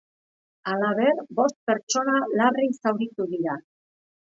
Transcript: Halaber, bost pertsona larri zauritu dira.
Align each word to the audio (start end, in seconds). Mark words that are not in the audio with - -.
Halaber, 0.71 1.21
bost 1.41 1.57
pertsona 1.71 2.25
larri 2.41 2.69
zauritu 2.81 3.33
dira. 3.39 3.65